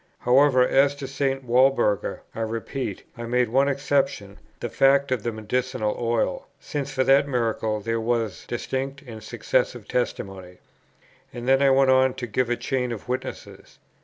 However, 0.21 0.67
as 0.67 0.95
to 0.95 1.05
St. 1.07 1.43
Walburga, 1.45 2.21
I 2.33 2.39
repeat, 2.39 3.03
I 3.15 3.25
made 3.27 3.49
one 3.49 3.67
exception, 3.67 4.39
the 4.59 4.67
fact 4.67 5.11
of 5.11 5.21
the 5.21 5.31
medicinal 5.31 5.95
oil, 5.99 6.47
since 6.59 6.91
for 6.91 7.03
that 7.03 7.27
miracle 7.27 7.79
there 7.81 8.01
was 8.01 8.45
distinct 8.47 9.03
and 9.03 9.21
successive 9.21 9.87
testimony. 9.87 10.57
And 11.31 11.47
then 11.47 11.61
I 11.61 11.69
went 11.69 11.91
on 11.91 12.15
to 12.15 12.25
give 12.25 12.49
a 12.49 12.57
chain 12.57 12.91
of 12.91 13.07
witnesses. 13.07 13.77